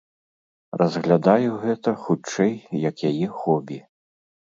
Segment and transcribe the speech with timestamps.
[0.81, 2.53] Разглядаю гэта, хутчэй,
[2.89, 3.79] як яе хобі.